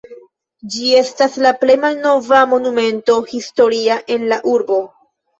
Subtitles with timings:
[0.75, 4.79] Ĝi estas la plej malnova Monumento historia en la urbo.